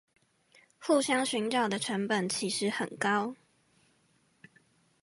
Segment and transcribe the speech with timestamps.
[0.79, 3.35] 互相尋找的成本其實很高！